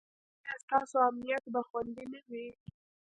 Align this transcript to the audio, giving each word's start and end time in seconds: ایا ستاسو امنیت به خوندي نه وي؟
ایا 0.45 0.53
ستاسو 0.63 0.97
امنیت 1.09 1.43
به 1.53 1.61
خوندي 1.67 2.05
نه 2.11 2.19
وي؟ 2.29 2.47